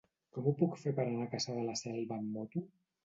Com 0.37 0.47
ho 0.51 0.53
puc 0.61 0.79
fer 0.85 0.93
per 0.99 1.05
anar 1.05 1.27
a 1.27 1.31
Cassà 1.35 1.59
de 1.59 1.67
la 1.67 1.77
Selva 1.85 2.17
amb 2.21 2.33
moto? 2.39 2.65